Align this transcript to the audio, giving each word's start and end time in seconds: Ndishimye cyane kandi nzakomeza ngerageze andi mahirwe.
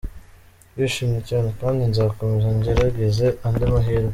Ndishimye 0.73 1.19
cyane 1.29 1.49
kandi 1.59 1.81
nzakomeza 1.91 2.49
ngerageze 2.57 3.27
andi 3.47 3.65
mahirwe. 3.71 4.09